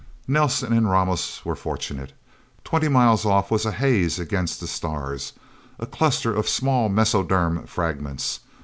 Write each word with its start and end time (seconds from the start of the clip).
Nelsen 0.27 0.73
and 0.73 0.89
Ramos 0.89 1.45
were 1.45 1.55
fortunate. 1.55 2.11
Twenty 2.63 2.87
miles 2.87 3.23
off 3.23 3.51
was 3.51 3.67
a 3.67 3.71
haze 3.71 4.17
against 4.17 4.59
the 4.59 4.65
stars 4.65 5.33
a 5.77 5.85
cluster 5.85 6.33
of 6.33 6.49
small 6.49 6.89
mesoderm 6.89 7.67
fragments. 7.67 8.39